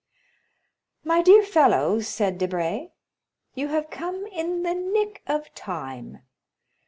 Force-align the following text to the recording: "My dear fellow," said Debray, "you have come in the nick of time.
"My 1.03 1.21
dear 1.21 1.43
fellow," 1.43 1.99
said 1.99 2.39
Debray, 2.39 2.89
"you 3.53 3.67
have 3.67 3.91
come 3.91 4.25
in 4.31 4.63
the 4.63 4.73
nick 4.73 5.21
of 5.27 5.53
time. 5.53 6.23